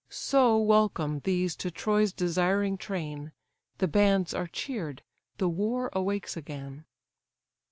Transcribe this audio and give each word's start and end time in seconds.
So 0.09 0.57
welcome 0.57 1.19
these 1.25 1.55
to 1.57 1.69
Troy's 1.69 2.11
desiring 2.11 2.75
train, 2.79 3.33
The 3.77 3.87
bands 3.87 4.33
are 4.33 4.47
cheer'd, 4.47 5.03
the 5.37 5.47
war 5.47 5.91
awakes 5.93 6.35
again. 6.35 6.85